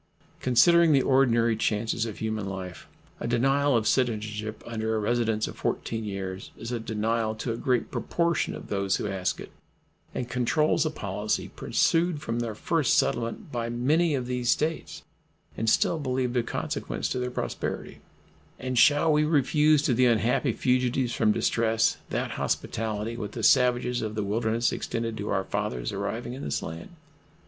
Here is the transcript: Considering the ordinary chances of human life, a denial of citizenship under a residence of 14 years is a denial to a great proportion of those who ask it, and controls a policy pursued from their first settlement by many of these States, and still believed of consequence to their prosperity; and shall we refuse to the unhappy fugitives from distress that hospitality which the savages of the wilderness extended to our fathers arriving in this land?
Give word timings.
Considering 0.41 0.93
the 0.93 1.01
ordinary 1.03 1.55
chances 1.55 2.07
of 2.07 2.17
human 2.17 2.49
life, 2.49 2.87
a 3.19 3.27
denial 3.27 3.77
of 3.77 3.87
citizenship 3.87 4.63
under 4.65 4.95
a 4.95 4.99
residence 4.99 5.47
of 5.47 5.55
14 5.57 6.03
years 6.03 6.49
is 6.57 6.71
a 6.71 6.79
denial 6.79 7.35
to 7.35 7.51
a 7.51 7.55
great 7.55 7.91
proportion 7.91 8.55
of 8.55 8.67
those 8.69 8.95
who 8.95 9.05
ask 9.07 9.39
it, 9.39 9.51
and 10.15 10.27
controls 10.27 10.87
a 10.87 10.89
policy 10.89 11.51
pursued 11.55 12.19
from 12.19 12.39
their 12.39 12.55
first 12.55 12.95
settlement 12.97 13.51
by 13.51 13.69
many 13.69 14.15
of 14.15 14.25
these 14.25 14.49
States, 14.49 15.03
and 15.55 15.69
still 15.69 15.99
believed 15.99 16.35
of 16.35 16.47
consequence 16.47 17.07
to 17.07 17.19
their 17.19 17.29
prosperity; 17.29 17.99
and 18.57 18.79
shall 18.79 19.13
we 19.13 19.23
refuse 19.23 19.83
to 19.83 19.93
the 19.93 20.07
unhappy 20.07 20.51
fugitives 20.51 21.13
from 21.13 21.31
distress 21.31 21.97
that 22.09 22.31
hospitality 22.31 23.15
which 23.15 23.33
the 23.33 23.43
savages 23.43 24.01
of 24.01 24.15
the 24.15 24.23
wilderness 24.23 24.71
extended 24.71 25.15
to 25.15 25.29
our 25.29 25.43
fathers 25.43 25.91
arriving 25.91 26.33
in 26.33 26.41
this 26.41 26.63
land? 26.63 26.89